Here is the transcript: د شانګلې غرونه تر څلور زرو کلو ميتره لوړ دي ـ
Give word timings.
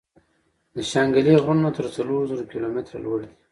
د 0.75 0.77
شانګلې 0.91 1.33
غرونه 1.43 1.69
تر 1.77 1.85
څلور 1.95 2.21
زرو 2.29 2.49
کلو 2.51 2.67
ميتره 2.75 2.97
لوړ 3.05 3.19
دي 3.25 3.33
ـ 3.33 3.35